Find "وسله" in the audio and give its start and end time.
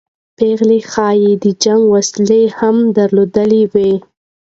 1.93-2.39